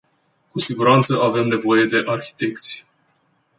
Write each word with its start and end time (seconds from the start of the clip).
Cu 0.51 0.59
siguranță 0.59 1.13
avem 1.21 1.45
nevoie 1.47 1.85
de 1.85 2.03
arhitecți. 2.05 2.85